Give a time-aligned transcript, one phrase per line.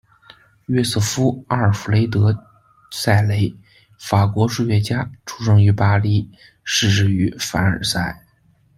[0.65, 2.31] 约瑟夫·阿尔弗雷德·
[2.89, 3.55] 塞雷，
[3.99, 6.27] 法国数学家，出生于巴黎，
[6.63, 8.25] 逝世于凡尔赛。